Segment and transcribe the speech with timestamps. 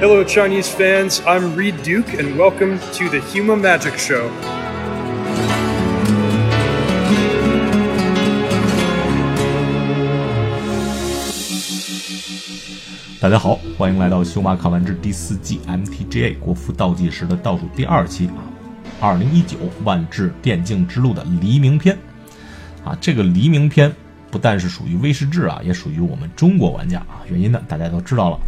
[0.00, 1.20] Hello, Chinese fans.
[1.26, 4.30] I'm Reed Duke, and welcome to the Huma Magic Show.
[13.20, 18.40] 大家好，欢迎来到《修马卡玩之第四季 MTGA 国服倒计时的倒数第二期啊，
[19.00, 21.94] 二零一九万智电竞之路的黎明篇
[22.82, 22.96] 啊。
[23.02, 23.94] 这个黎明篇
[24.30, 27.20] 不但是属于威士忌啊，也属于我们中国玩家啊。
[27.30, 28.40] 原因呢，大家都知道了。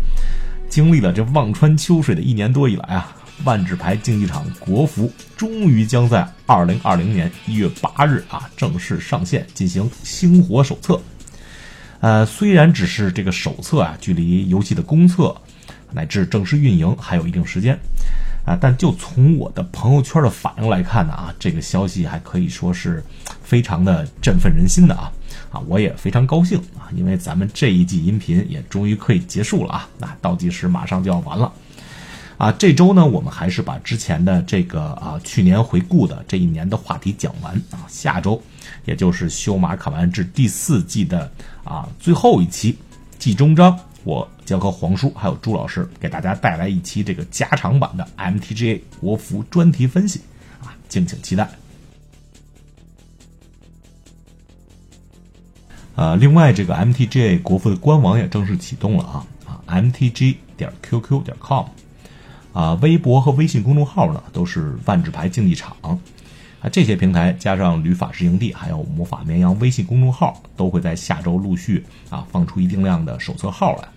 [0.72, 10.98] 经历了这望穿秋水的一年多以来啊，万智牌竞技场国服终于将在二零二零年一月八日啊正式上线进行星火手册。
[12.00, 15.36] 呃，虽然只是这个手册啊，距离游戏的公测
[15.90, 17.78] 乃至正式运营还有一定时间
[18.46, 23.04] 啊，但就从我的朋友圈的反应来看呢啊，这个消息还可以说是
[23.42, 25.12] 非常的振奋人心的啊
[25.52, 31.52] 啊，我也非常高兴啊，因为咱们这一季音频也终于可以结束了啊，那倒计时马上就要完了
[32.38, 38.42] 啊，这周呢，我们还是把之前的这个啊去年回顾的这一年的话题讲完啊，下周
[38.86, 41.30] 也就是修马卡完至第四季的。
[41.64, 42.76] 啊，最后一期
[43.20, 50.20] 季终章，我将和黄叔还有朱老师给大家带来一期这个加长版的 MTGA 国服专题分析，
[50.60, 51.48] 啊，敬请期待。
[55.94, 61.66] 呃，另外这个 MTG 国服的官网也正式启动了啊啊，MTG 点 QQ 点 com，
[62.52, 65.76] 啊，微博和微信公众号呢都是万智牌竞技场。
[66.62, 73.88] 啊，这些平台加上旅法师营地，还有魔法绵羊微信公众号，都会在下周陆续啊放出一定量的手册号来。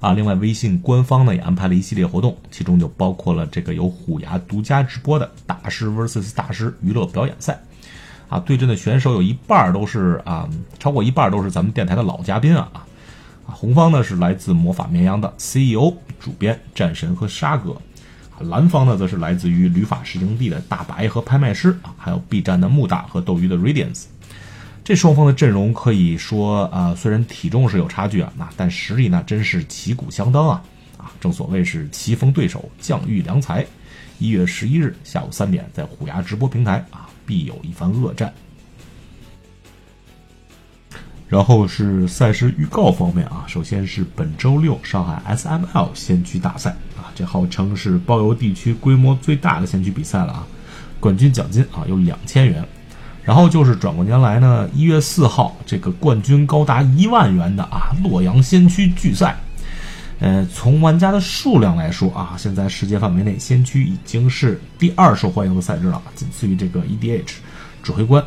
[0.00, 7.60] 啊，另外微信官方呢也安排了一系列活动，其中就包括了这个由虎牙独家直播的大师 vs 大师娱乐表演赛。
[8.28, 12.68] 啊，对阵的选手有一半都是啊，超过一半都是咱们电台的老嘉宾啊。
[12.72, 12.84] 啊，
[13.44, 17.76] 红方呢是来自魔法绵羊的 CEO 主编战神和沙哥。
[18.40, 24.04] 蓝方呢，则是来自于旅法师营地的大白和拍卖师啊，还有 B 站的木大和斗鱼的 Radiance。
[24.84, 30.62] 这双方的阵容可以说啊，虽然体重是有差距啊，那但实力呢，真是旗鼓相当啊
[30.98, 31.10] 啊！
[31.20, 33.66] 正所谓是棋逢对手，将遇良才。
[34.18, 38.32] 一月十一日下午三点，在虎牙直播平台啊，必有一番恶战。
[41.28, 50.46] 然后是赛事预告方面啊，首先是本周六上海 SML 先驱大赛啊，这号称是包邮地区规模最大的先驱比赛了啊，
[51.00, 52.64] 冠军奖金啊有两千元。
[53.24, 59.36] 然后就是转过年来呢，一月四号这个冠军高达一万元的啊洛阳先驱巨赛，
[60.18, 67.34] 呃，从玩家的数量来说啊，现在世界范围内先驱已经是第二受欢迎的赛制了，仅次于这个 EDH
[67.82, 68.22] 指挥官。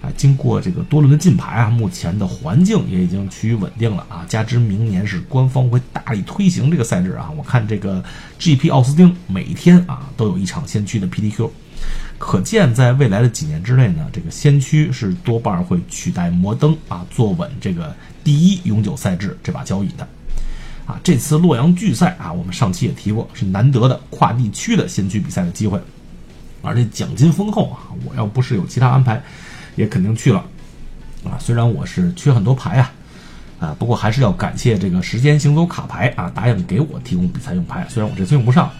[0.00, 4.24] 啊，经过这个多轮的竞牌啊，目前的环境也已经趋于稳定了啊。
[4.26, 8.02] 加之明年是官方会大力推行这个赛制啊，我看这个
[8.36, 11.48] GP 奥斯汀每天啊都有一场先驱的 PTQ，
[12.18, 17.94] 可见在未来的几年之内呢，这个先驱是多半会取代摩登啊，坐稳这个
[18.24, 20.08] 第一永久赛制这把交椅的。
[20.92, 25.80] 啊，这次洛阳巨赛啊，我们上期也提过，是难得的跨地区的先驱比赛的机会，
[26.60, 27.78] 而且奖金丰厚啊。
[28.04, 29.22] 我要不是有其他安排。
[29.74, 30.44] 也肯定去了，
[31.24, 32.92] 啊，虽然我是缺很多牌啊，
[33.58, 38.70] 啊，不过还是要感谢这个时间行走卡牌啊，答应给我提供比赛用牌，虽然我这次用不上，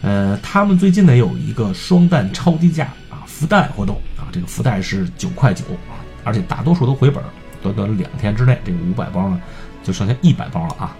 [0.00, 7.22] 呃，他们最近呢有一个双蛋超低价啊福袋活动啊，这个福袋是九块九啊，而且大多数都回本，
[7.62, 9.38] 短短两天之内，这个五百包呢
[9.84, 10.96] 就剩下一百包了啊，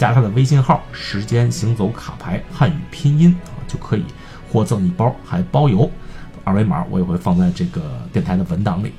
[0.00, 4.04] 加他的微信号时间行走卡牌汉语拼音啊就可以
[4.50, 5.90] 获赠一包，还包邮。
[6.42, 8.90] 二维码我也会放在这个电台的文档里，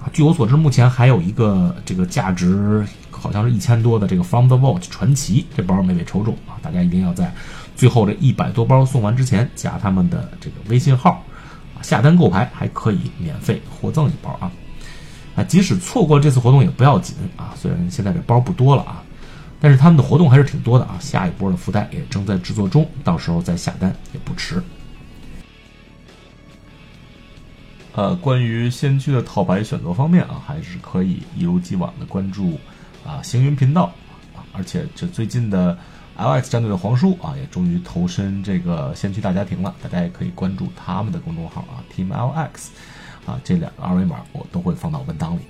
[0.00, 7.30] 啊，据我所知，目前还有一个这个价值好像是一千多的这个 From the Vault 传奇这包没被抽中啊，大家一定要在
[7.76, 11.22] 最后这一百多包送完之前加他们的这个微信号，
[11.82, 14.50] 下单购牌还可以免费获赠一包啊，
[15.36, 19.02] 啊，即使错过这次活动也不要紧啊，虽然现在这包不多了啊，
[19.60, 24.62] 但是他们的活动还是挺多的啊，下一波的福袋也正在制作中，到时候再下单也不迟。
[27.94, 32.60] 呃，关于先驱的套牌选择方面啊，还是可以一如既往的关注
[33.04, 33.92] 啊星云频道
[34.36, 35.76] 啊，而且这最近的
[36.16, 42.68] LX 战队的黄叔啊，也终于投身这个先驱大家庭了，大家也可以关注他们的公众号啊，Team LX
[43.26, 45.40] 啊，这两个二维码我都会放到文档里。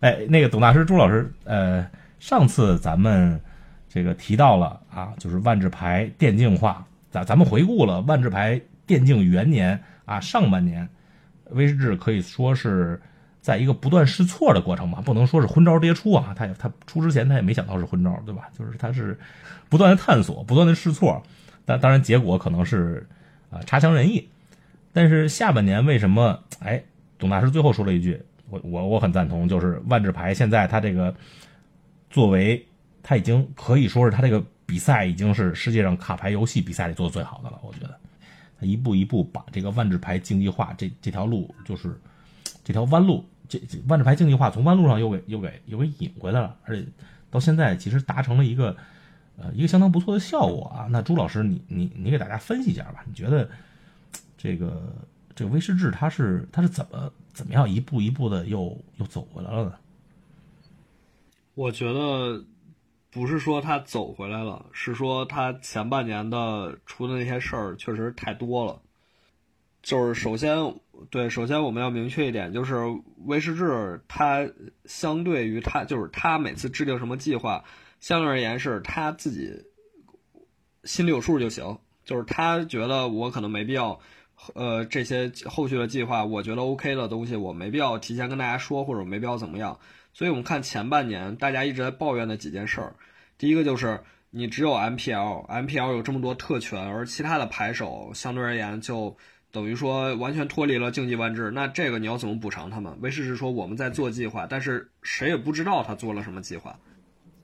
[0.00, 1.84] 哎，那个董大师朱老师，呃，
[2.20, 3.40] 上次咱们
[3.88, 6.84] 这个提到了啊，就是万智牌电竞化。
[7.10, 10.88] 咱咱们回顾了万智牌电竞元年啊，上半年，
[11.50, 13.00] 威士忌可以说是
[13.40, 16.34] 在一个不断试错的过程吧，不能说是昏招迭出啊。
[16.36, 18.48] 他也他出之前他也没想到是昏招，对吧？
[18.56, 19.18] 就是他是
[19.68, 21.22] 不断的探索，不断的试错。
[21.64, 23.06] 但当然结果可能是
[23.50, 24.28] 啊差强人意。
[24.92, 26.40] 但是下半年为什么？
[26.60, 26.82] 哎，
[27.18, 31.14] 董大师最后说了一句，我我我很赞同，就是万智牌现在它这个
[32.10, 32.64] 作为。
[33.00, 37.58] 他已经可以说是他这个比赛已经是世界上卡牌游戏比赛里做的最好的了。
[37.62, 37.98] 我觉得，
[38.60, 41.98] 他一步一步把这个万智牌竞技化这这条路，就是
[42.62, 46.54] 这条弯路，这这万智牌竞技化从弯路上又给又给又给引回来了。
[46.64, 46.84] 而且
[47.30, 48.76] 到现在其实达成了一个
[49.38, 50.86] 呃一个相当不错的效果啊。
[50.90, 53.02] 那朱老师，你你你给大家分析一下吧？
[53.06, 53.48] 你觉得
[54.36, 54.92] 这个
[55.34, 59.74] 这个威士忌它是它是怎么怎么样一步一步的又又走回来了呢？
[61.54, 62.44] 我觉得。
[63.10, 68.82] 不是说他走回来了，是说他前半年的出的那些事儿确实太多了。
[69.82, 70.74] 就是首先，
[71.08, 72.76] 对，首先我们要明确一点，就是
[73.24, 73.62] 威士忌
[74.06, 74.46] 他
[74.84, 77.64] 相对于他，就是他每次制定什么计划，
[77.98, 79.64] 相对而言是他自己
[80.84, 81.78] 心里有数就行。
[82.04, 83.98] 就是他觉得我可能没必要，
[84.54, 89.78] 呃，这些后续的计划，我觉得 OK 的东西，我没必要提前跟大家说，或者没必要怎么样。
[90.12, 92.94] 所以我们看前半年大家一直在抱怨的几件事儿。
[93.36, 94.00] 第一个就是
[94.30, 99.16] 你只有 MPL，MPL 有这么多特权，而其他的牌手相对而言就
[99.52, 101.50] 等于说完全脱离了竞技万智。
[101.50, 102.96] 那这个你要怎么补偿他们？
[103.00, 106.78] 威士是说我们在做计划，但是谁也不知道他做了什么计划。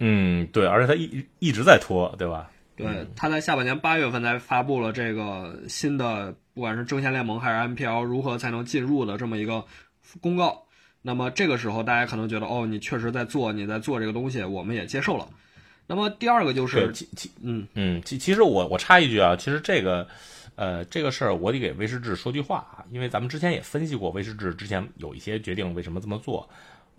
[0.01, 2.51] 嗯，对，而且他一一直在拖，对吧？
[2.77, 9.65] 对，他在下半年八月份才发布了这个新的，不管是争先联盟还是 MPL 如何才能进入的这么一个
[10.21, 10.63] 公告。
[11.03, 15.29] 那么这个时候大家可能觉得，哦，你确实在做，你在做这个东西，我们也接受了。
[15.87, 20.09] 那么第二个就是，其其嗯嗯，其其实我我插一句啊，其实这个，
[20.55, 26.49] 呃，这个事儿我得给威士忌说句话啊，因为咱们之前也分析过威士忌之前有一些决定为什么这么做，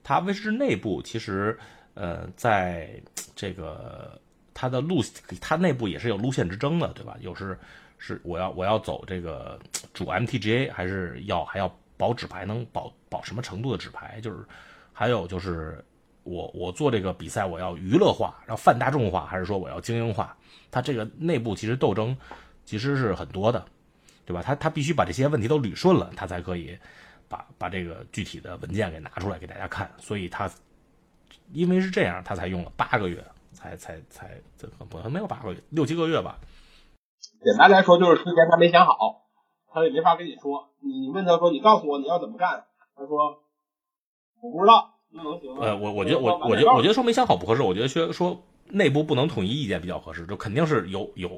[0.04, 1.58] 它威士忌内部其实，
[1.96, 2.92] 呃，在
[3.36, 4.22] 这个
[4.54, 5.04] 它的路，
[5.42, 7.18] 它内部也是有路线之争的，对吧？
[7.22, 7.58] 有是
[8.06, 9.60] 是我要我要走这个
[9.94, 14.20] 主 MTGA，还是要还要保纸牌，能保保什么程度的纸牌？
[14.22, 14.46] 就是
[14.94, 15.84] 还有就是。
[16.26, 20.36] 我我做这个比赛，我要娱乐化，然后泛大众化，还是说我要精英化？
[20.72, 22.18] 它这个内部其实斗争
[22.66, 23.64] 其实是很多的，
[24.26, 24.42] 对吧？
[24.42, 26.76] 他他必须把这些问题都捋顺了，他才可以
[27.28, 29.88] 把把这个具体的文件给拿出来给大家看。
[30.00, 30.50] 所以他
[31.54, 33.24] 因为是这样，他才用了八个月，
[33.54, 36.40] 才才才这不能没有八个月，六七个月吧。
[37.46, 39.22] 简单来说就是之前他没想好，
[39.72, 40.70] 他也没法跟你说。
[40.82, 42.66] 你问他说你告诉我你要怎么干，
[42.96, 43.38] 他说
[44.42, 44.98] 我不知道。
[45.62, 48.36] 呃，我我觉得我我觉得我觉得说没想好不合适，我觉得说说
[48.72, 51.30] 内部不能统一意见比较合适，就肯定是有有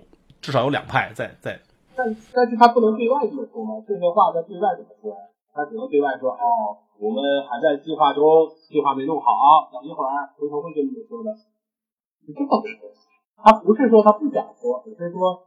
[0.41, 1.59] 至少有两派在在。
[1.95, 3.83] 但但是他不能对外这么说吗？
[3.85, 5.13] 这些话在对外怎么说？
[5.53, 8.23] 他只能对外说哦，我们还在计划中，
[8.69, 9.29] 计划没弄好，
[9.73, 11.35] 等一会儿回头会跟你们说的。
[12.25, 12.79] 是 这么回事。
[13.37, 15.46] 他不是说他不想说，只是说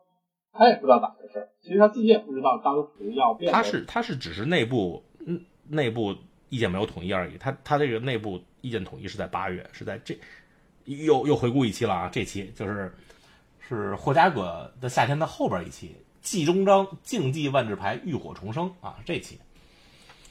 [0.53, 1.49] 他也不知道咋回事。
[1.61, 3.53] 其实他自己也不知道当时要变。
[3.53, 6.17] 他是他是只是内部嗯内部。
[6.53, 10.19] 意见没有统一而已，他他这个内部意见统一是在八月，是在这
[10.85, 12.93] 又又回顾一期了啊，这期就是
[13.61, 19.39] 是霍家葛的夏天的后边一期，季中章竞技万智牌浴火重生啊，这期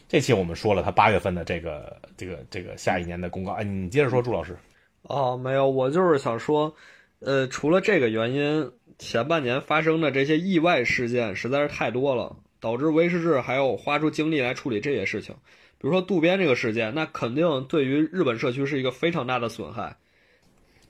[0.09, 4.57] 这期我们说了他八月份的这个这个这个下一年的公告，哎，你接着说，朱老师。
[5.03, 6.75] 哦，没有，我就是想说，
[7.19, 15.35] 呃，除了这个原因，前半年发生的这些意外事件实在是太多了，导致威士忌还要花出精力来处理这些事情。
[15.77, 19.95] 比如说渡边这个事件，那肯定对于日本社区是一个非常大的损害。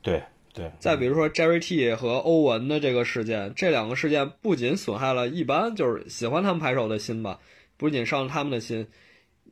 [0.01, 0.71] 对对。
[0.79, 7.39] 再比如说 Jerry T 和欧文的这个事件，这两个事件不仅损害了一般就是喜欢他们牌手的心吧，
[7.77, 8.87] 不仅伤了他们的心，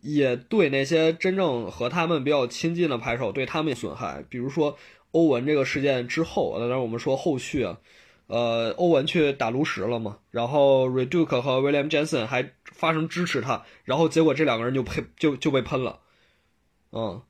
[0.02, 4.24] 也对那些真正和他们比较亲近的牌手对他们损害。
[4.28, 4.76] 比如说
[5.18, 7.80] 欧文这个事件之后，当然我们说后续啊。
[8.28, 10.20] 呃，欧文去打炉石了嘛？
[10.32, 16.02] 然后 Reduke 和 William Jensen 还发生支持他，然后结果这两个人就喷就就被喷了。
[16.92, 17.22] 嗯，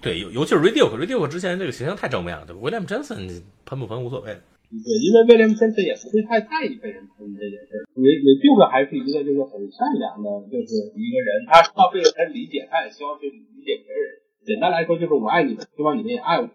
[0.00, 4.30] 对，尤尤其是 Reduke，Reduke 之前这个形象太正面了，对吧？William Jensen 喷不喷无所谓。
[4.70, 7.82] 对，因为 William Jensen 也不会太在意被人喷这件事。
[7.98, 14.22] Reduke 还是一个就是很善良的，就是一个人，他需要被人理解，他也希望去理解别人。
[14.46, 16.46] 简单来说就是我爱你们，希望你们也爱我。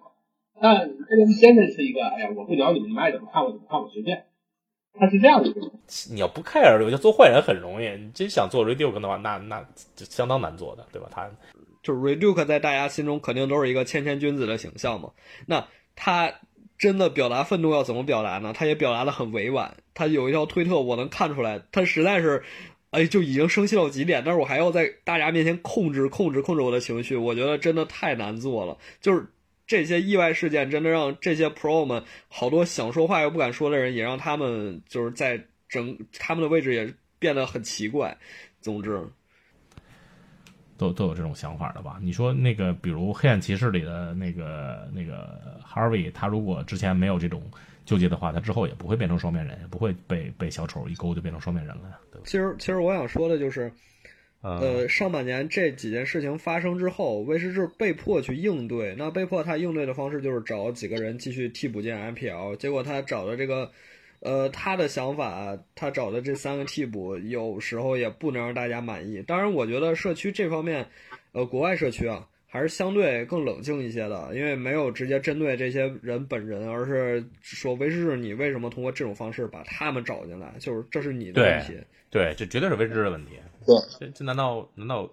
[0.61, 4.25] 但这个先生是一个，哎呀，我不聊你们，你们爱怎么看我怎么看，我随便。
[4.95, 5.71] 他是这样的一个人。
[6.11, 7.89] 你要不 care，我觉得做坏人很容易。
[7.97, 11.07] 你真想做 Reduke 的话，那那就相当难做的，对吧？
[11.11, 11.29] 他
[11.81, 15.09] 就是 Reduke 在大家心中肯定都是一个谦谦君子的形象嘛。
[15.47, 16.31] 那他
[16.77, 18.53] 真的表达愤怒要怎么表达呢？
[18.55, 19.75] 他也表达的很委婉。
[19.95, 22.43] 他有一条推特，我能看出来，他实在是，
[22.91, 24.21] 哎，就已经生气到极点。
[24.23, 27.15] 但是我还要在大家面前控制、控制、控制我的情绪。
[27.15, 28.77] 我觉得真的太难做了。
[29.01, 29.25] 就是
[29.65, 38.17] 这些意外事件，真的让这些 pro 们好多想说话又不敢说的人，也让他们就是在整他们的位置也变得很奇怪。
[38.61, 39.01] 总之。
[40.75, 41.99] 都都有这种想法的吧？
[42.01, 47.43] 你说那个，比如《黑暗骑士》里的那个那个 Harvey，他如果之前没有这种
[47.85, 51.99] 纠结的话，他之后也不会变成双面人，也不会被被小丑一勾就变成双面人了呀。
[52.11, 52.23] 对吧？
[52.25, 53.71] 其实，其实我想说的就是，
[54.43, 58.93] 呃，上半年这几件事情发生之后，威士治被迫去应对。
[58.97, 62.55] 那被迫他应对的方式就是找几个人继续替补进 MPL。
[62.57, 63.71] 结果他找的这个。
[64.25, 69.21] 呃，他的想法，他找的这三个替补，有时候也不能让大家满意。
[69.23, 70.87] 当然，我觉得社区这方面，
[71.33, 80.53] 呃，国外社区啊，还是相对更冷静一些的，因为没有直接针对这些人本人，而是说威士忌，你为什么通过这种方式把他们找进来？
[80.57, 81.77] 就是这是你的问题。
[82.09, 83.31] 对，这绝对是威士忌的问题。
[83.65, 85.09] 对，这这难道难道？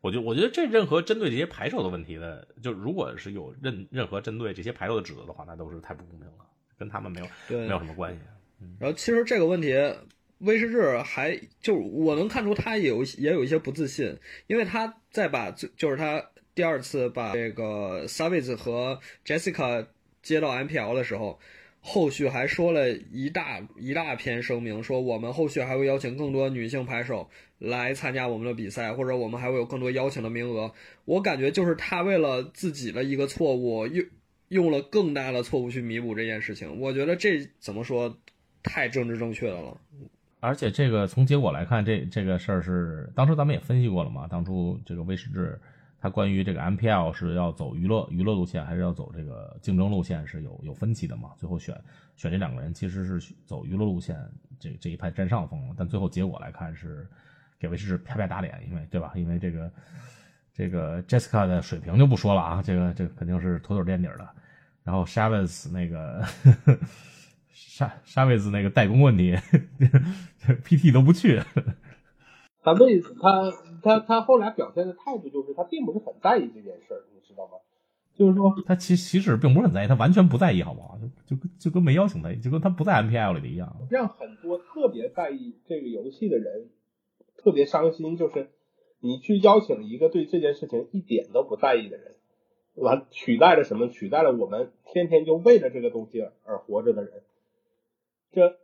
[0.00, 6.44] 我就我觉得这任何针对这些牌手的问题的，就如果是有任任何针对这些牌手的指责的话，那都是太不公平了，
[6.78, 7.26] 跟他们没有
[7.58, 8.20] 没有什么关系。
[8.78, 9.72] 然后其实这个问题，
[10.40, 14.14] 威士忌还就我能看出他有也有一些不自信，
[14.46, 16.22] 因为他在把就是他
[16.54, 19.86] 第二次把这个 Savage 和 Jessica
[20.22, 21.40] 接到 MPL 的时候，
[21.86, 30.72] 后续还说了一大一大篇声明，说我们后续还会邀请更多女性牌手来参加我们的比赛，或者我们还会有更多邀请的名额。
[31.04, 34.06] 我感觉就是他为了自己的一个错误，用
[34.48, 36.80] 用了更大的错误去弥补这件事情。
[36.80, 38.18] 我觉得这怎么说？
[38.66, 39.78] 太政治正确的了，
[40.40, 44.26] 而且这个从结果来看，这这个事儿是当初咱们也分析过了嘛。
[44.26, 45.60] 当初这个威士治，
[46.04, 51.30] 它关于这个 MPL 是要走娱乐娱乐路线，还是要走这个竞争路线，是有有分歧的嘛。
[51.38, 51.74] 最后选
[52.14, 54.14] 选这两个人，其实是走娱乐路线，
[54.60, 55.74] 这这一派占上风了。
[55.78, 57.08] 但最后结果来看，是
[57.58, 59.14] 给威士啪啪打脸，因为对吧？
[59.16, 59.72] 因为这个
[60.52, 64.28] 这个 Jessica 的水平就不说了啊，这个这个肯定是妥妥垫底的。
[64.82, 66.22] 然后 Chavis 那个。
[67.56, 69.34] 沙沙维兹那个代工问题，
[70.64, 71.40] PT 都不去。
[72.62, 73.50] 他为他
[73.82, 77.52] 他他后来表现的态度就是他并不是很在意这件事儿，你知道吗？
[78.14, 80.98] 就是说他其其实并不是很在意，他完全不在意，好不好？
[81.26, 83.76] 就就就跟没邀请他，就跟他不在 MPL 里的一样。
[83.90, 86.68] 让很多特别在意这个游戏的人
[87.36, 88.50] 特别伤心，就是
[89.00, 92.14] 你去邀请一个对这件事情一点都不在意的人，
[92.74, 93.88] 完取代了什么？
[93.88, 97.22] 取代了我们天天就为了这个东西而活着的人。
[98.30, 98.56] 这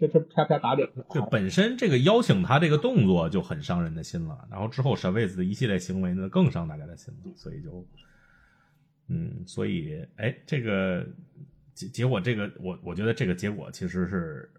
[0.00, 0.88] 这这啪啪打脸！
[1.10, 7.84] 就，本身这个邀请他这个动作就很伤人的心了，然后之后沈卫子的一系列行为呢，更伤大家的心了，所以就，
[9.08, 11.06] 嗯，所以哎，这个
[11.74, 14.50] 结结果，这个我我觉得这个结果其实是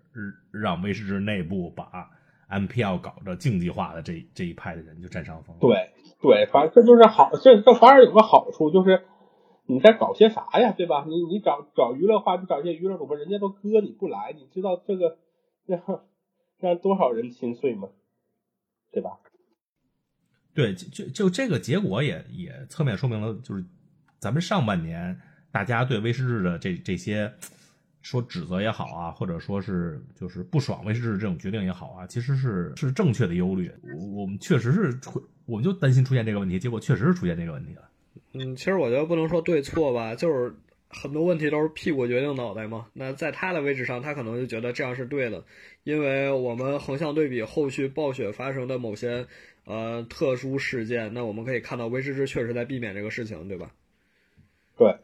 [0.51, 2.10] 让威士治内部把
[2.50, 5.57] MPL 搞着竞技化的这这一派的人就占上风。
[5.60, 5.89] 对
[6.21, 9.03] 对，反正这就是好，这这反而有个好处就是。
[9.67, 11.05] 你在搞些啥呀，对吧？
[11.07, 15.17] 你你找找娱乐化，就找一些娱乐主播，人家都割你不来，你知道这个
[15.65, 15.82] 让
[16.60, 17.89] 让多少人心碎嘛？
[18.91, 19.12] 对吧？
[20.53, 23.63] 对，就就这个结果也也侧面说明了，就是
[24.20, 25.18] 咱们上半年
[25.50, 27.34] 大家对威士忌的这这些
[28.01, 33.72] 说指责也好啊，或者说是就是不爽威士忌这种决定也好啊，其实是是正确的忧虑。
[34.13, 37.89] 我们确实是会，我们就担心出现这个问题，结果确实是出现这个问题了。
[38.34, 40.53] 嗯，其实我觉得不能说对错吧，就是
[40.91, 42.88] 很多问题都是屁股决定脑袋嘛。
[42.93, 45.43] 那在他的位置上，他可能就觉得这样是对的，
[45.83, 49.27] 因为我们横向对比后续暴雪发生的某些
[49.65, 53.71] 呃特殊事件，那我们可以看到威士忌确实在避免这个事情，对吧？
[54.77, 54.95] 对。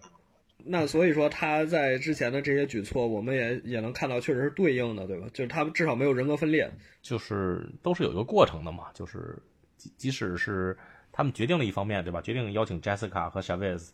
[0.65, 5.27] 那所以说他在之前的这些举措，我们也也能看到确实是对应的，对吧？
[5.33, 6.69] 就是他们至少没有人格分裂，
[7.01, 9.37] 就是都是有一个过程的嘛，就是
[9.77, 10.77] 即即使是。
[11.09, 12.21] 他们决定了一方面，对吧？
[12.21, 13.89] 决定邀请 Jessica 和 Chavez，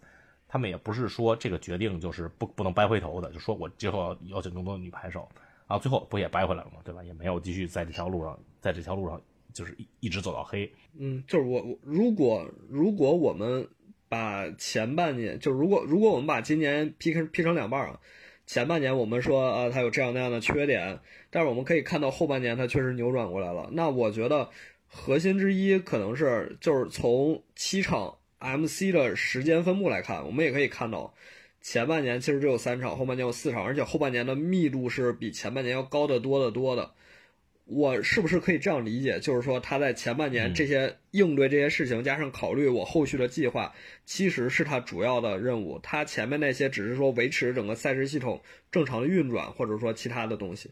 [0.53, 5.27] 他们也不是说这个决定就是不不能掰回头的，就说我之后要邀请更多的女排手，
[5.65, 6.79] 啊，最后不也掰回来了吗？
[6.83, 7.03] 对吧？
[7.03, 9.19] 也没有继续在这条路上，在这条路上
[9.51, 10.71] 就是一一直走到黑。
[10.95, 13.67] 嗯，就是我我如果如果我们
[14.07, 17.99] 把前半年，就如果如果我们把今年劈开劈成两半啊，
[18.45, 20.99] 前半年我们说啊，他有这样那样的缺点，
[21.31, 23.69] 但是我们可以看到后半年他确实扭转过来了。
[23.71, 24.51] 那我觉得。
[24.95, 31.13] 核心之一可能是，就是从七场 MC 的时间分布来看，我们也可以看到，
[31.61, 36.91] 前半年其实只有三场，后半年有四场，而且后半年的密度是比前半年要高得多得多的。
[37.65, 39.17] 我是不是可以这样理解？
[39.21, 43.73] 就是说他在前半年嗯这些应对这些事情，加上考虑我后续的计划，
[44.05, 45.79] 其实是他主要的任务。
[45.81, 50.71] 他前面那些只是说维持整个赛事系统正常的运转，或者说其他的东西。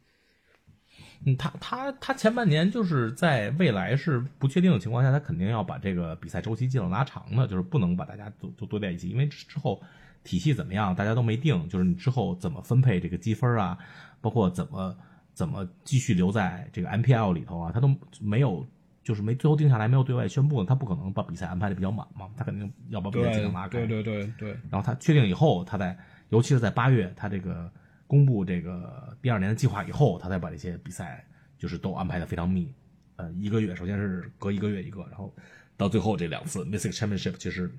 [1.26, 9.82] 嗯，他他他前半年就是在未来是不确定的情况下，他肯定要把这个比赛周期尽量拉长的，就是不能把大家都都堆在一起，因为之之后
[10.24, 13.78] 体系怎么样，大家都没定，就是你之后怎么分配这个积分啊，
[14.20, 14.96] 包括怎么
[15.34, 18.66] 怎么继续留在这个 MPL 里头啊，他都没有，
[19.04, 23.86] 就是没最后定下来，没有对外宣布，他不可能把比赛安排的比较满嘛，他肯定要把比赛尽量拉开。
[23.86, 25.96] 对对对，然后他确定以后，他在
[26.30, 27.72] 尤其是在八月，他这个
[28.12, 31.26] 公布这个第二年的计划以后，他才把这些比赛
[31.58, 32.70] 就是都安排的非常密。
[33.16, 35.34] 呃，一个月首先是隔一个月一个，然后
[35.78, 37.72] 到最后这两次 Mystic Championship 其实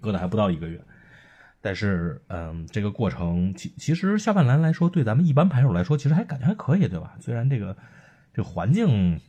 [0.00, 0.80] 隔的还不到一个月。
[1.60, 7.16] 但是，嗯，这个过程其其实下半年来说，对咱们一般牌手来说，其实还感觉还可以，对吧？
[7.20, 7.76] 虽然这个
[8.32, 9.20] 这环境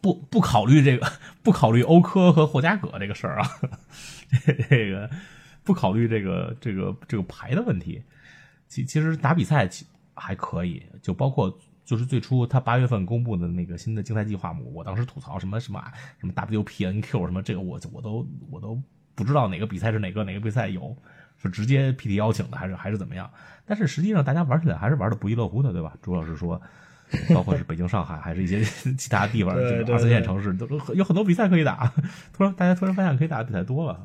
[0.00, 1.10] 不不考虑这个
[1.42, 3.50] 不考虑欧科和霍加葛这个事儿啊，
[4.70, 5.10] 这个
[5.64, 8.04] 不考虑这个这个这个牌的问题，
[8.68, 15.82] 其其实打比赛其还可以，就包括就是最初他八月份公布的那个新的竞赛计划嘛，我当时吐槽什么什么
[16.18, 18.80] 什么 WPNQ 什么这个我我都我都
[19.14, 20.96] 不知道哪个比赛是哪个哪个比赛有，
[21.42, 23.30] 是直接 PT 邀请的还是还是怎么样？
[23.66, 25.96] 但是实际上大家玩起来还是玩的不亦乐乎的，对吧？
[26.02, 26.60] 朱老师说。
[27.34, 31.90] 包括是北京、上海，还是一些 其他地方，这个二三线城市，都都有很多比赛可以打。
[32.36, 33.98] 突然，大家突然发现可以打的比赛多了。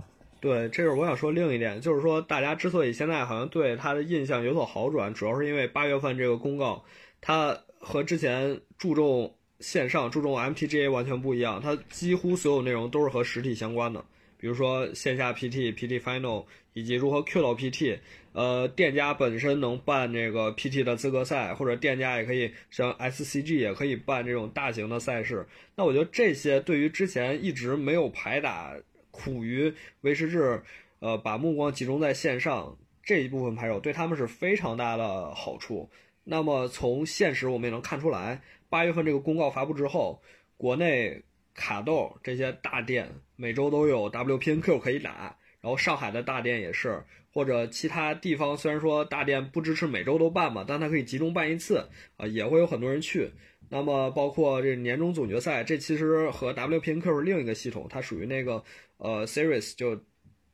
[0.44, 6.84] 对，这是我想说另一点，就是说大家之所以现在好像对他的印象有所好转，主要是因为八月份这个公告，
[7.22, 14.04] 它和之前注重线上、注重 MTGA 完全不一样，它几乎所有内容都是和实体相关的，
[14.38, 18.00] 比如说线下 PT、PT Final 以及如何 Q 到 PT。
[18.34, 25.48] 呃，店家本身能办这个 PT 的资格赛，或者店家也可以像 SCG 也可以办这种大型的赛事。
[25.78, 28.76] 那我觉得这些对于之前一直没有排打。
[29.14, 30.64] 苦于维持制，
[31.00, 35.92] 呃，把目光集中在线上这一部分牌手，对他们是非常大的好处。
[36.24, 40.22] 那么从现实我们也能看出来，八月份这个公告发布之后，
[40.58, 41.22] 国内
[41.54, 53.32] 卡豆这些大店每周都有 WPNQ 可以打，然后上海的大店也是，或者其他地方虽然说大店不支持每周都办嘛，但它可以集中办一次啊，也会有很多人去。
[53.74, 58.64] 那么包括这年终总决赛，这其实和 WPNQ 是另一个系统，它属于那个
[58.98, 60.00] 呃 Series 就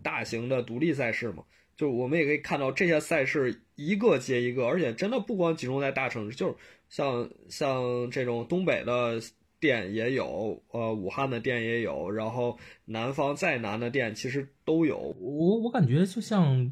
[0.01, 1.43] 大型的独立赛事嘛。
[1.75, 6.55] 就我们也可以看到这些赛事一个接一个，而且真的不光集中在大城市，就是
[6.87, 9.19] 像像这种东北的
[9.59, 14.97] 店也有，呃，武汉的店也有，然后南方再南的店其实都有。
[15.19, 16.71] 我我感觉就像。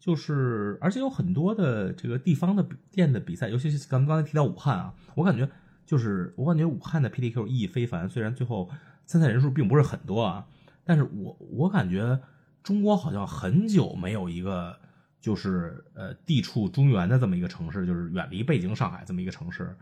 [0.00, 5.48] 就是，而且有很多的这个地方的店的比赛，尤其是咱们刚才提到武汉啊，我感觉
[5.84, 8.08] 就是我感觉武汉的 P D Q 意义非凡。
[8.08, 8.70] 虽然最后
[9.06, 10.46] 参赛人数并不是很多啊，
[10.84, 12.20] 但是我我感觉
[12.62, 14.78] 中国好像很久没有一个
[15.20, 19.76] 就是呃地处中原的这么一个城市，就是远离北京、上海这么一个城市，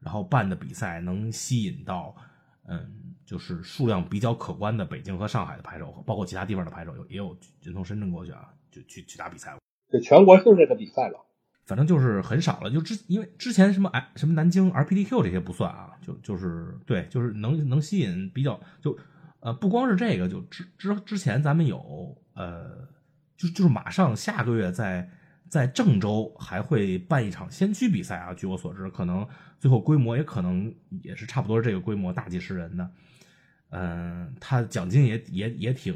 [0.00, 2.14] 然后办的比赛能吸引到
[2.66, 9.56] 嗯，就是数量比较可观的北京和上海的牌手，包括其他地方的牌手，有也有人从深圳过去啊，就去去打比赛。
[9.90, 11.18] 就全国就这个比赛了，
[11.68, 12.70] 反正就是很少了。
[12.70, 18.98] 就之因为之前什么哎什么南京 RPDQ 这些不算啊，就就是对，就是能能吸引比较就
[19.40, 22.88] 呃不光是这个，就之之之前咱们有呃
[23.36, 25.10] 就就是马上下个月在
[25.50, 29.28] 在郑州还会办一场先驱比赛啊，据我所知，可能
[29.60, 32.90] 最后规模也可能也是差不多这个规模，大几十人的。
[33.68, 35.94] 嗯，他奖金也也也挺，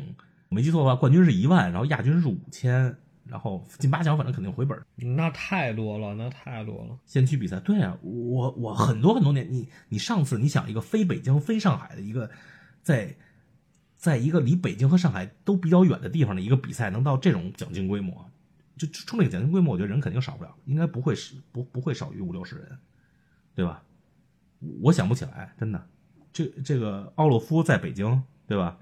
[0.51, 2.95] 没记错的话，冠军是一万，然后亚军是五千。
[3.25, 4.79] 然后进八强，反正肯定回本。
[4.97, 6.99] 那太多了，那太多了。
[7.07, 12.29] 先驱比赛，对啊，我我很多很多年，你你上次你想一个非北京非上海的一个，
[12.83, 13.17] 在
[13.97, 18.29] 在一个离北京和上海都比较远的地方的一个比赛，能到这种奖金规模，
[18.77, 22.79] 就冲这个奖金规模，我觉得人肯定少不了，应该不会是不不会少于五六十人，
[23.55, 23.83] 对吧？
[24.81, 25.89] 我想不起来，真的。
[26.33, 28.79] 这这个奥洛夫在北京，对吧？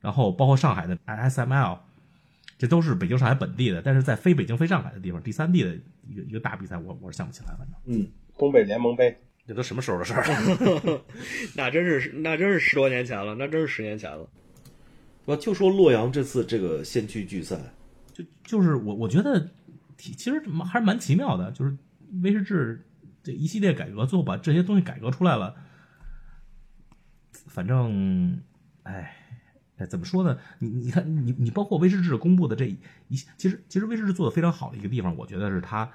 [0.00, 1.78] 然后包括上海的 SML。
[2.60, 5.74] 这都是北京、上海本地的，但是在非北京、非上海的地方，第三地的
[6.06, 7.74] 一个一个大比赛，我我是想不起来，反正。
[7.86, 10.22] 嗯，东北联盟杯，这都什么时候的事儿？
[11.56, 14.28] 那真是那真是十多年前了，那真是十年前了。
[15.24, 17.58] 我就说洛阳这次这个先区聚赛，
[18.12, 19.48] 就就是我我觉得，
[19.96, 21.74] 其实还是蛮奇妙的，就是
[22.22, 22.86] 威士制
[23.22, 25.56] 这一系列改革，最后把这些东西改革出来了。
[27.46, 28.38] 反正，
[28.82, 29.16] 哎。
[29.80, 30.36] 哎，怎么说呢？
[30.58, 32.66] 你你看，你你包括威士忌公布的这
[33.08, 35.90] 一，其实其实威士忌做的非常好的一个地方，我觉得是它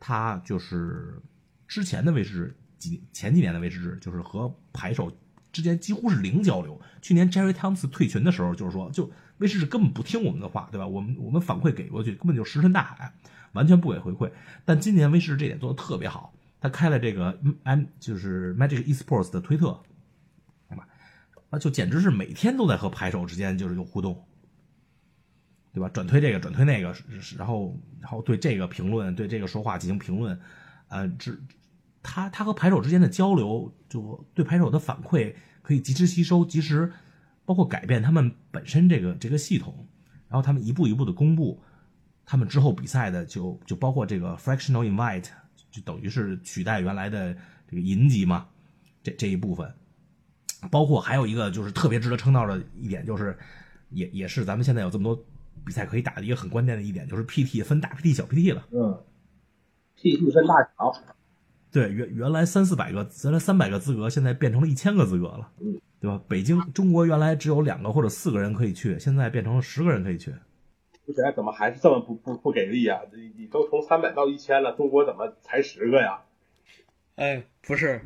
[0.00, 1.22] 它就是
[1.68, 5.16] 之前的威士忌几前几年的威士制，就是和牌手
[5.52, 6.80] 之间几乎是零交流。
[7.00, 10.86] 去年 Jerry Thomas 退群的时候，就是说，就威士制根本不听我们的话，对吧？
[10.86, 13.14] 我们我们反馈给过去，根本就石沉大海，
[13.52, 14.30] 完全不给回馈。
[14.64, 19.80] 但今年威士这点做的特别好，他开了这个 M 就是 Magic Esports 的推特，
[21.50, 24.24] 啊，就简直是每天都在和牌手之间就是有互动。
[25.70, 25.88] 对吧？
[25.90, 26.92] 转推这个，转推那个，
[27.36, 30.36] 然后然后对这个评论，对这个说话进行评论，
[30.88, 31.40] 呃，只
[32.02, 35.32] 他他和牌手之间的交流，就对牌手的反馈
[35.62, 36.90] 可以及时吸收，及时
[37.44, 39.86] 包括改变他们本身这个这个系统，
[40.26, 41.62] 然后他们一步一步的公布
[42.24, 45.28] 他们之后比赛的，就就包括这个 fractional invite，
[45.70, 47.32] 就等于是取代原来的
[47.68, 48.48] 这个银级嘛，
[49.02, 49.72] 这这一部分，
[50.70, 53.36] 包括还有一个就是特别值得称道的一点，就是
[53.90, 55.24] 也也是咱们现在有这么多。
[55.66, 58.66] 比赛可以打的一个很关键的一点就是 PT 分大 PT 小 PT 了。
[58.70, 59.04] 嗯
[59.98, 60.90] ，PT 分大小。
[61.70, 65.50] 对，原原来三四百个，原来三百个资格，现在变成了一千个资格了。
[65.60, 66.22] 嗯，对吧？
[66.26, 70.32] 北京中国原来只有两个或者四个人可以去，现在变成了十个人可以去。
[71.04, 73.00] 不是，怎么还是这么不不不给力啊？
[73.14, 76.20] 你你都从三百到一千了，中国怎么才十个呀？
[77.16, 78.00] 哎，不是，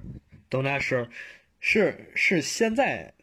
[0.51, 1.09] 董大师，
[1.65, 3.15] 是是现在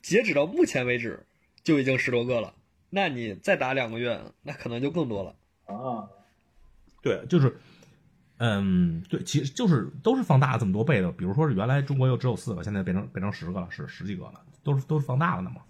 [0.00, 1.26] 截止到目前为止
[1.64, 2.54] 就已经十多个了。
[2.88, 5.34] 那你再打两个月，那可能就更多了
[5.66, 6.08] 啊。
[7.02, 7.58] 对，就是，
[8.38, 11.10] 嗯，对，其实就是都是放大了这么多倍的。
[11.10, 15.62] 比如说是原来中国又只有四个，现在变成变成十个了，是十几个了，都是都是放大了的嘛。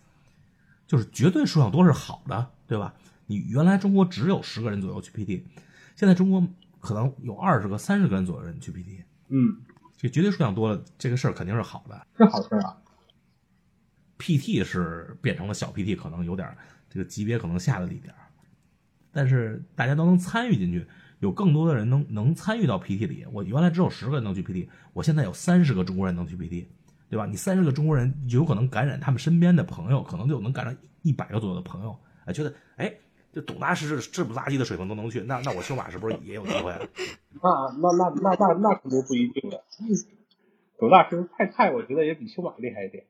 [0.86, 2.94] 就是绝对数量多是好的，对吧？
[3.26, 5.42] 你原来中国只有十个人左右去 PT，
[5.96, 6.46] 现在中国
[6.80, 9.04] 可能有二十个、三十个人左右人去 PT。
[9.28, 9.62] 嗯，
[10.02, 12.76] 这绝对数量多了，这个事儿肯定是好的，是好事啊。
[14.18, 16.56] PT 是变成了小 PT，可能有点。
[16.88, 18.12] 这个级别可能下了一点
[19.12, 20.84] 但是大家都能参与进去，
[21.20, 23.24] 有更多的人能能参与到 PT 里。
[23.30, 26.66] 我原来只有十个人能去 PT，我现在有三十个中国人能去 PT，
[27.08, 27.26] 对吧？
[27.26, 31.96] 你三十个中国人有可能感染他们身边的朋友，可能就能感染一百个左右的朋友。
[32.24, 32.92] 哎，觉得哎，
[33.32, 36.72] 这董大师这不垃圾的水平都能去，那那我修马是不是也有机会？
[37.42, 39.64] 那那那那那那肯定不一定了。
[40.78, 43.04] 董大师太菜，我觉得也比修马厉害一点。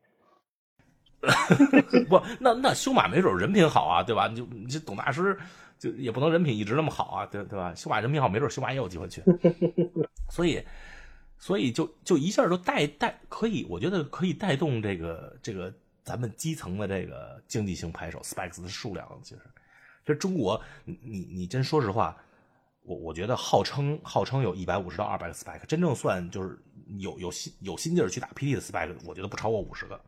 [2.09, 4.27] 不，那那修马没准人品好啊，对吧？
[4.27, 5.39] 你就你这董大师
[5.79, 7.75] 就也不能人品一直那么好啊，对对吧？
[7.75, 9.23] 修马人品好，没准修马也有机会去。
[10.31, 10.65] 所以，
[11.39, 19.07] 所以就就一下就带带可以，我觉得可以带动这个这个咱们基层的这个经济型牌手 spikes 的数量。
[19.23, 19.41] 其实，
[20.05, 22.17] 这中国，你你你真说实话，
[22.83, 26.59] 我我觉得号称号称有一百五十到二百个 spike，真正算就是
[26.99, 30.01] 有有心有心劲儿去打 PT 的 spike，我觉得不超过五十个。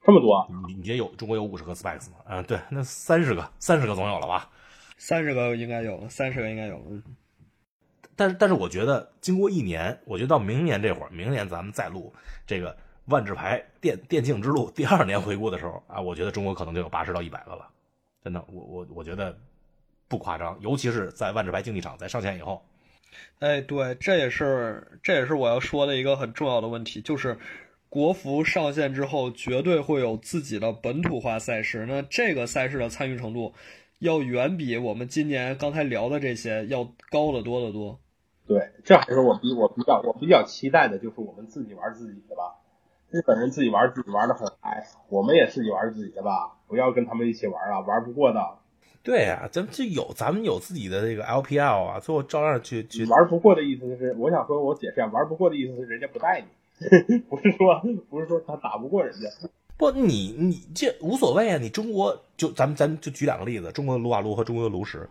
[0.00, 0.48] 这么多？
[0.66, 2.16] 你你觉得有中国有五十个 spikes 吗？
[2.26, 4.48] 嗯，对，那三十个，三十个总有了吧？
[4.96, 7.02] 三十个应该有了，三十个应该有了。
[8.16, 12.14] 但是，但是我觉得经过一年，我觉得到明年这会儿，明年咱们再录
[12.46, 12.74] 这个
[13.06, 17.68] 万智牌电电竞之路第二年回顾的时候啊，我觉得中国可能就有八十到一百个了。
[18.22, 19.38] 真的，我我我觉得
[20.08, 22.62] 不夸张，尤其是在万智牌竞技场在上线以后。
[23.38, 27.38] 哎，对，这也是这也是我要说的一个很重要的问题，就是。
[27.90, 31.86] 国服上线之后，绝对会有自己的本土化赛事。
[31.88, 33.54] 那这个赛事的参与程度，
[33.98, 37.98] 要远比我们今年刚才聊的这些要高得多得多。
[38.46, 42.56] 对，这还是我比我比较我比较期待的，就是我们自己玩自己的吧。
[43.08, 48.40] 日本人自己玩自己玩的很嗨，我们也自己玩自己的吧，不要跟他们一起玩啊，玩不过的。
[49.02, 56.46] 对呀，咱们就有咱们有自己的这个 LPL 啊，最后照样去去玩不过的意思就是，我想说，我解释一下，玩不过的意思是人家不带你。
[57.28, 59.28] 不是说不是说他打不过人家，
[59.76, 61.58] 不，你你这无所谓啊！
[61.58, 65.08] 你中国就咱们咱就举两个例子，中国的撸啊撸和中国的炉石，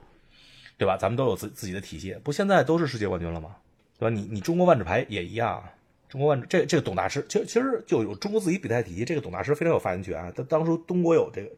[0.78, 0.96] 对吧？
[0.96, 3.56] 咱们都有自自己的体系，不现在都是世界冠军了吗？
[4.00, 4.16] 对吧？
[4.16, 5.62] 你你中国万智牌也一样，
[6.10, 10.32] 中国万这这个董大师，其实其实就有中国自己比赛体系，这个董大师非常有发言权啊。
[10.36, 11.50] 他当初中国有这个，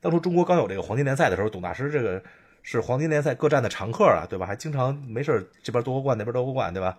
[0.00, 2.22] 当初中国刚有这个黄金联赛的时候，董大师这个
[2.62, 4.46] 是黄金联赛各站的常客啊，对吧？
[4.46, 6.98] 还经常没事这边夺个冠，那边夺个冠，对吧？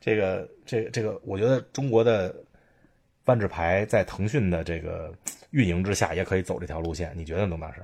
[0.00, 2.34] 这个，这个，这个，我觉得中国的
[3.24, 5.14] 万智牌在腾讯的这个
[5.50, 7.10] 运营之下，也可以走这条路线。
[7.16, 7.80] 你觉得，董大师？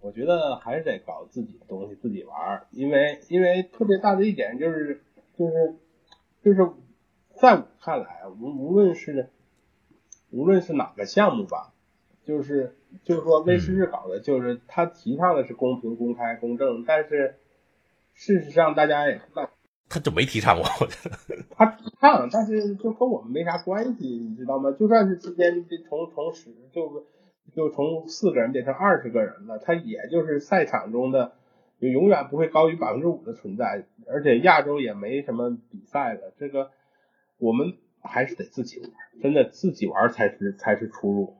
[0.00, 2.62] 我觉得还是得搞自己的东西，自己玩。
[2.72, 5.00] 因为，因为特别大的一点就是，
[5.38, 5.74] 就是，
[6.44, 6.68] 就是，
[7.42, 9.28] 在我看来，无无论是
[10.30, 11.72] 无论是哪个项目吧，
[12.24, 17.34] 就是，就是说，威士忌搞的，就是他提倡的是公平、公开、公正，但是
[18.14, 19.50] 事实上，大家也那。
[19.90, 24.70] 他就没提倡过，我觉得他提倡，但是就跟我们没啥关系，你知道吗？
[24.78, 27.04] 就算是今天从从十就
[27.56, 31.32] 就从四个人变成二十个人了，他也就是赛场中的
[31.80, 36.32] 就永远不会高于百分之五的存在，而且亚洲也没什么比赛了。
[36.38, 36.70] 这个
[37.42, 41.36] 我们还是得自己玩，真的自己玩才是才是出路，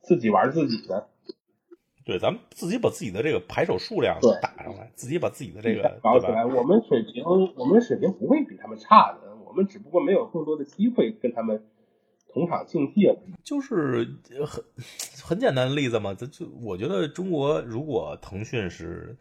[0.00, 1.08] 自己玩自己的。
[2.04, 5.98] 对，咱们自己把自己的这个牌手数量打上来，自己把自己的这个？
[6.02, 7.24] 搞起来，我们水平
[7.56, 11.66] 我们水平不会比他们差的，我们只不过没有更多的机会跟他们
[12.32, 13.34] 同场竞技而已。
[13.44, 14.64] 就是呃很
[15.22, 19.16] 很简单的例子嘛，这就我觉得中国如果腾讯是，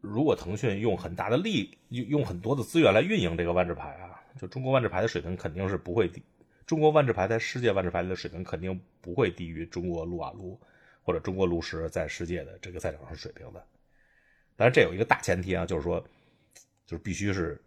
[0.00, 6.22] 如果腾讯用很大的力用用很多的资源来运营这个万智牌啊，就中国万智牌的水平肯定是不会低，
[6.66, 10.58] 中国万智牌在世界万智牌的水平肯定不会低于中国撸啊撸
[11.02, 13.62] 或者中国炉石在世界的这个赛场上水平的。
[14.56, 16.00] 但是，这有一个大前提啊，就是说，
[16.84, 17.60] 就是必须是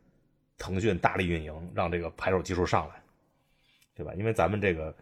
[0.57, 3.01] 腾讯大力运营，让这个牌手基数上来，
[3.95, 4.13] 对吧？
[4.13, 4.95] 因为咱们这个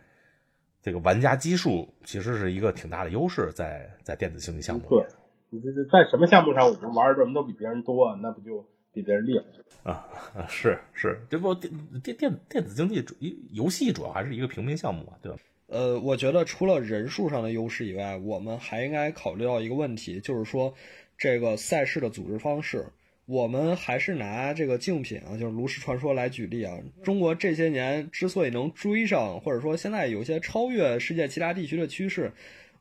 [0.82, 5.06] 这个玩家基数其实是一个挺大的优势在，在电子竞技项目对，
[5.50, 9.92] 你这是在什么项目上我们玩的人都比别人多，那不就比别人厉害？
[9.92, 11.72] 啊，啊是是，这不电
[12.04, 13.16] 电电电子竞技主
[13.52, 15.38] 游戏主要还是一个平民项目嘛，对吧？
[15.68, 20.74] 呃，我觉得除了人数上的优势以外，我们还应该考虑到一个问题，就是说
[21.18, 22.86] 这个赛事的组织方式。
[23.26, 26.76] 我们还是拿这个竞品啊，就是炉石传说来举例啊。
[27.04, 32.32] 中国这些年之所以能追上，或者说现在有些超越世界其他地区的趋势，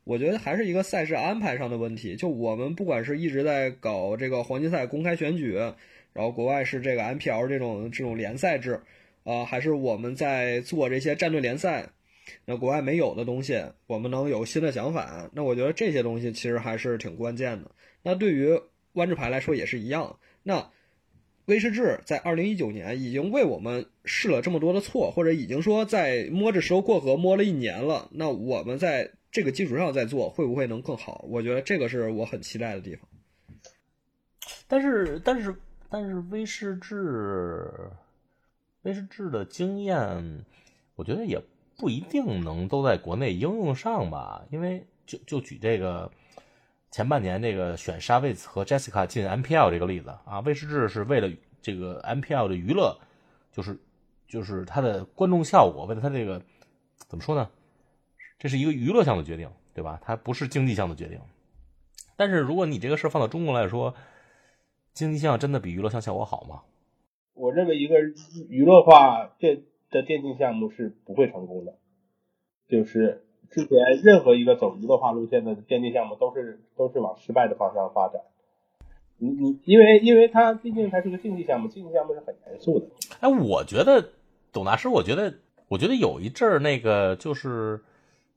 [0.05, 2.16] 我觉得还是一个赛事安排上的问题。
[2.16, 5.59] 就我们不管是一直在搞这个黄金赛公开选举，
[6.18, 8.81] 然后国外是这个 MPL 这种这种联赛制，
[9.22, 11.90] 啊、还是我们在做这些战队联赛。
[12.44, 17.70] 那国外没有的东西，我们能有新的想法，那我觉得这些东西其实还是挺关键的。
[18.02, 18.61] 那对于
[18.94, 20.18] 万智牌来说也是一样。
[20.42, 20.68] 那
[21.44, 31.24] 威士治在二零一九年已经为我们试了这么多的错，或者已经说在摸着石头过河摸了一年了，那我们在这个基础上再做，会不会能更好？
[31.28, 33.09] 我觉得这个是我很期待的地方。
[34.66, 35.54] 但是但是
[35.90, 37.90] 但是威士治，
[38.83, 40.44] 威士治的经验，
[40.94, 41.42] 我觉得也
[41.77, 46.11] 不一定能都在国内应用上吧，因为就就举这个
[46.90, 51.31] 前半年这个选沙维茨和 Jessica 进 MPL 这个例子啊，威士治是为了
[51.62, 52.98] 这个 MPL 的娱乐，
[53.51, 53.79] 就是
[54.27, 56.42] 就是它的观众效果，为了它这个
[57.09, 57.48] 怎么说呢？
[58.38, 59.98] 这是一个娱乐项的决定，对吧？
[60.03, 61.18] 它不是竞技项的决定。
[62.14, 63.94] 但是如果你这个事放到中国来说，
[64.98, 66.62] 竞技项真的比娱乐项效果好吗？
[67.34, 68.00] 我认为一个
[68.48, 71.76] 娱乐化电的电竞项目是不会成功的，
[72.68, 78.22] 就是之前任何一个走娱乐化路线的电竞项目都是都是往失败的方向发展。
[79.18, 82.87] 你你因为因为它毕竟它是个竞技项目，竞技项目是很严肃的。
[83.20, 84.04] 哎，我觉得
[84.52, 85.32] 董大师，我觉得
[85.68, 87.80] 我觉得有一阵儿那个就是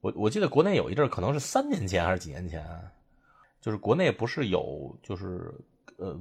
[0.00, 2.64] 我我记得国内有一阵儿可能是三年前还是几年前，
[3.60, 5.52] 就是国内不是有就是
[5.96, 6.16] 呃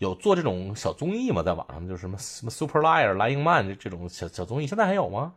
[0.00, 5.34] 有做这种小综艺吗，在网上就是什么什么 Super Liar 莱茵曼这这种小小综艺，现在还有吗？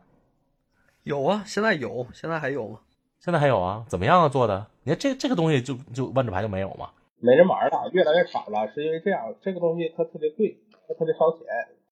[1.02, 2.78] 有啊，现在有，现在还有吗？
[3.20, 3.84] 现在还有啊？
[3.90, 4.28] 怎么样啊？
[4.30, 4.66] 做的？
[4.82, 6.88] 你看这这个东西就就万智牌就没有吗？
[7.20, 11.40] 没人玩了，越来越少了，是因为这样，这个东西它特别贵，它特别烧钱。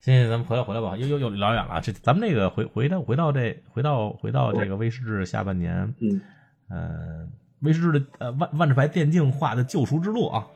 [0.00, 1.78] 行行，咱们回来回来吧，又又又老远了。
[1.82, 6.20] 这咱们这个回回到回到这回到回到这个威士忌下半年，嗯，
[6.70, 7.28] 呃，
[7.60, 10.46] 威士忌的呃万万智牌电竞化的救赎之路啊，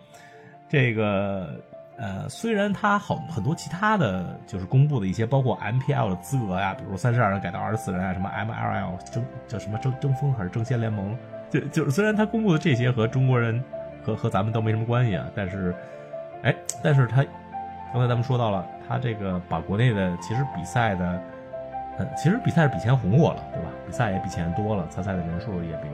[0.68, 1.62] 这个
[1.98, 11.16] 呃虽然它好很多其他的就是公布的一些包括 MPL 的资格呀，比如三十二人改到二十四人啊，什么 MLL 争叫什么争争锋还是争先联盟，
[11.50, 13.62] 就就是虽然他公布的这些和中国人
[14.02, 15.74] 和和咱们都没什么关系啊，但是
[16.42, 17.24] 哎，但是他
[17.92, 21.20] 刚才咱们说到了，他这个把国内的其实比赛的，
[21.98, 23.70] 呃，其实比赛是比前红火了，对吧？
[23.86, 25.88] 比赛也比前多了，参赛的人数也比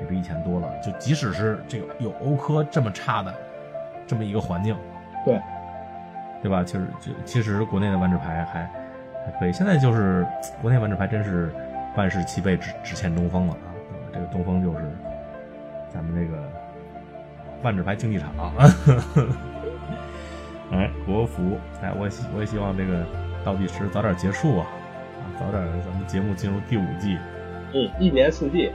[0.00, 0.70] 也比以前多了。
[0.80, 3.34] 就即使是这个有欧科这么差的
[4.06, 4.76] 这么一个环境，
[5.24, 5.40] 对，
[6.42, 6.62] 对吧？
[6.64, 8.64] 其实就其实国内的万智牌还
[9.24, 9.52] 还可以。
[9.52, 10.26] 现在就是
[10.62, 11.52] 国内万智牌真是
[11.96, 13.66] 万事齐备，只只欠东风了啊！
[13.90, 14.06] 对吧？
[14.14, 14.78] 这个东风就是
[15.92, 16.42] 咱们这个
[17.62, 18.30] 万智牌竞技场。
[20.70, 23.04] 哎，国服，哎，我希我也希望这个
[23.44, 24.66] 倒计时早点结束啊，
[25.18, 27.16] 啊，早点咱们节目进入第五季。
[27.72, 28.70] 嗯，一年四季，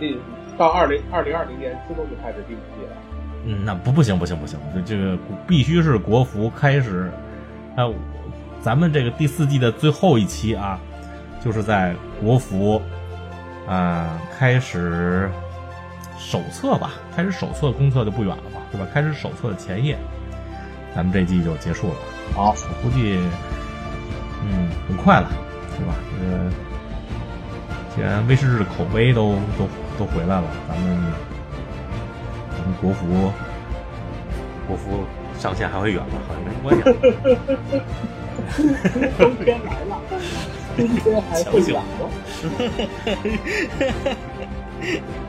[0.00, 0.20] 第
[0.58, 2.96] 到二零二零二零年自动就开始第五季了。
[3.46, 7.10] 嗯，那不不行不行不行，这这个必须是国服开始。
[7.76, 7.84] 啊，
[8.60, 10.80] 咱们这个第四季的最后一期啊，
[11.44, 12.80] 就是在国服
[13.68, 15.30] 啊开始
[16.18, 18.86] 手册吧，开始手册公测就不远了吧，对吧？
[18.92, 19.96] 开始手册的前夜，
[20.94, 21.94] 咱们这季就结束了。
[22.34, 23.20] 好，我估计，
[24.42, 25.30] 嗯，很快了，
[25.76, 25.94] 对吧？
[26.18, 26.50] 这个
[27.94, 31.12] 既然威士忌的口碑都都都回来了，咱们
[32.80, 33.32] 国服
[34.68, 35.04] 国服
[35.38, 36.18] 上线还会远吗？
[36.26, 36.92] 好像没什么关系啊。
[39.18, 40.00] 冬天来了，
[40.76, 42.08] 冬天还会远吗？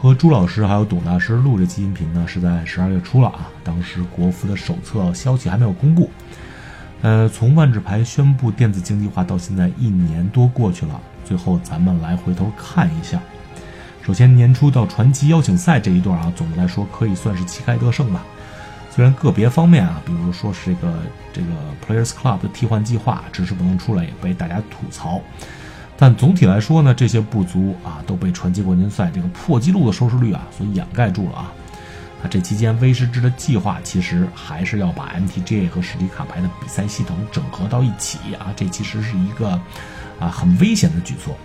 [0.00, 3.50] 和朱老师还有董大师录这期音频呢，是在十二月初了啊。
[3.62, 6.10] 当时国服的手册消息还没有公布。
[7.04, 13.20] 呃，从万智牌宣布电子竞技化到现在一年多过去了，最后咱们来回头看一下。
[14.02, 18.24] 首先，年初到传奇邀请赛这一段啊，总的来说可以算是旗开得胜吧。
[18.90, 20.94] 虽然个别方面啊，比如说是这个
[21.30, 21.48] 这个
[21.86, 25.20] Players Club 的替换计划迟迟不能出来，也被大家吐槽。
[25.98, 31.52] 但总体来说呢，这些不足啊都被传奇冠军赛这个破纪录的收视率啊所掩盖住了啊。
[32.30, 39.60] 这期间威士治的计划其实还是要把 MTGA 和实体卡牌的比赛系统整合到一起啊，这其实是一个
[40.18, 41.36] 啊很危险的举措。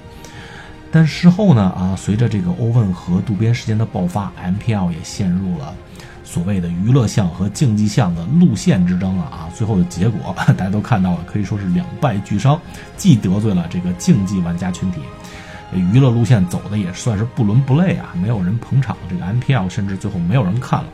[0.92, 5.76] 但事后呢啊，随着这个欧问和渡边事件的爆发，MPL 也陷入了。
[6.24, 12.60] 所谓的娱乐项和竞技项的路线之争了啊，最后的结果 大家都看到了，可以说是两败俱伤，
[12.98, 15.02] 既得罪了这个竞技玩家群体，
[15.74, 20.90] 娱乐路线走的也算是不伦不类啊，没有人捧场，这个 MPL 甚至最后没有人看了，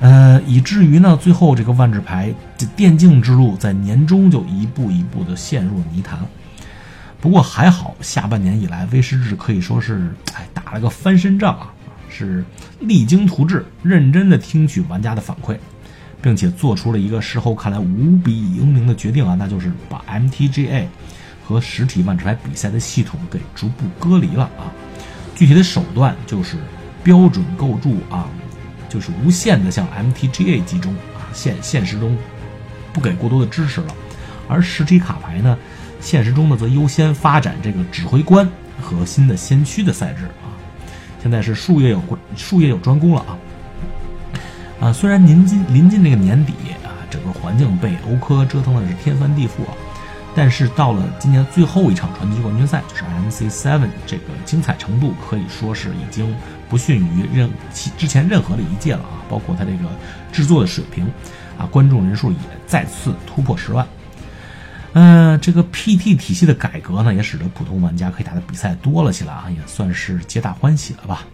[0.00, 6.18] 呃，以至于呢，最后这个万智牌这电竞之路在年终就一步一步的陷入泥潭。
[7.20, 11.70] 不过还好，下半年以来，威士智可以说是哎打了个翻身仗啊。
[12.16, 12.44] 是
[12.78, 15.56] 励精图治，认真的听取玩家的反馈，
[16.22, 20.84] 并且做出了一个事后看来无比英明的决定啊，那就是把 MTGA
[21.44, 24.72] 和实体万智牌比赛的系统给逐步隔离了啊。
[25.34, 26.56] 具体的手段就是
[27.02, 28.28] 标准构筑啊，
[28.88, 32.16] 就是无限的向 MTGA 集中啊，现现实中
[32.92, 33.88] 不给过多的支持了，
[34.48, 35.58] 而实体卡牌呢，
[36.00, 38.48] 现实中呢则优先发展这个指挥官
[38.80, 40.54] 和新的先驱的赛制啊。
[41.20, 42.02] 现在是术业有
[42.36, 43.38] 术业有专攻了啊！
[44.80, 46.52] 啊，虽然临近临近这个年底
[46.84, 49.72] 啊，整个环境被欧科折腾的是天翻地覆啊，
[50.36, 56.34] 但是到了今年最后一场传奇冠军赛，就是 MC Seven，这个精彩程度可以说是已经
[56.68, 59.22] 不逊于任其之前任何的一届了啊！
[59.28, 59.88] 包括它这个
[60.32, 61.06] 制作的水平
[61.56, 63.86] 啊，观众人数也再次突破十万。
[64.94, 71.24] 嗯，这个 PT 体系的改革呢，也使得普通玩家可以打的比赛多了起来啊，也算是皆大欢喜了吧。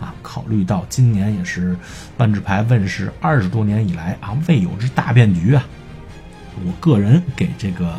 [0.00, 1.76] 啊，考虑到今年也是
[2.18, 5.64] 万智牌问世二十多年以来啊未有之大变局啊，
[6.64, 7.94] 我个人给这个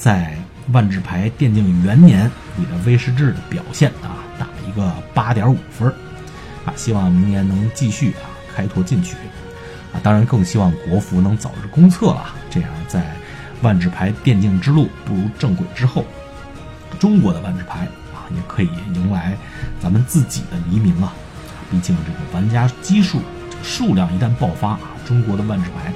[0.00, 0.34] 在
[0.72, 5.92] 万智牌电竞元年你的威士治的表现啊打一个八点五分
[6.64, 8.24] 啊，希望明年能继续啊
[8.56, 9.14] 开拓进取
[9.92, 13.04] 啊，当然更希望国服能早日公测了，这样在。
[13.62, 16.02] 万智牌电竞之路步入正轨之后，
[16.98, 17.80] 中国的万智牌
[18.14, 19.36] 啊，也可以迎来
[19.82, 21.12] 咱们自己的黎明啊！
[21.70, 23.20] 毕竟这个玩家基数、
[23.62, 25.92] 数量一旦爆发啊，中国的万智牌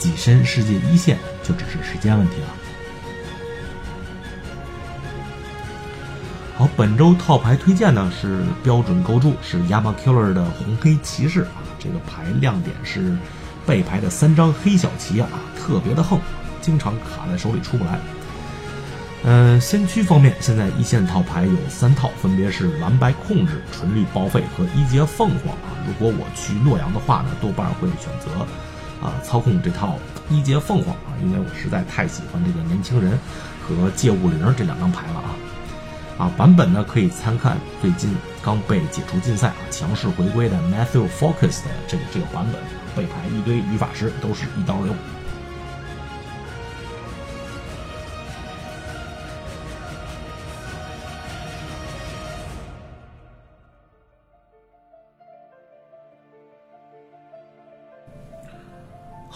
[0.00, 2.48] 跻身世界一线就只是时间问题了。
[6.76, 13.16] 本周套牌推荐呢是标准构筑，是 Yama Killer 的红黑骑士啊，这个牌亮点是
[13.64, 15.26] 背牌的三张黑小旗啊，
[15.58, 16.20] 特别的横。
[16.60, 17.98] 经常卡在手里出不来。
[19.24, 25.72] 嗯，先驱方面，现在一线套牌有三套，分别是蓝白控制、纯绿报废和一阶凤凰啊。
[25.86, 28.46] 如果我去洛阳的话呢，多半会选择
[29.00, 33.18] 啊操控这套一阶凤凰啊，因为我实在太喜欢这个年轻人
[33.66, 35.34] 和借物灵这两张牌了啊。
[36.18, 42.62] 啊，版本呢可以参看最近刚被解除禁赛啊强势回归的 Matthew Focus 的这个这个版本，
[42.96, 44.94] 背牌一堆语法师都是一刀流。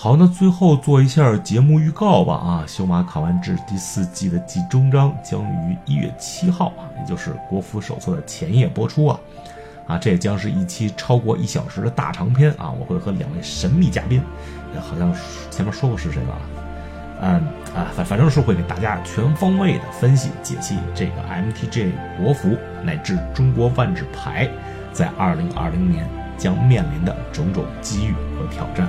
[0.03, 2.65] 好，那最后做一下节目预告吧啊！
[2.71, 9.21] 《修马卡完志》第四季的季终章将于一月七号啊，也就是国服手册的前夜播出啊！
[9.87, 12.71] 啊，这也将是一期超过一小时的大长篇啊！
[12.71, 14.23] 我会和两位神秘嘉宾，
[14.81, 15.15] 好像
[15.51, 16.41] 前面说过是谁了啊？
[17.21, 17.33] 嗯
[17.77, 24.49] 啊，反反正是会给大家全方位的分析解析这个 MTG 国服乃至中国万智牌
[24.95, 28.89] 在二零二零年将面临的种种机遇和挑战。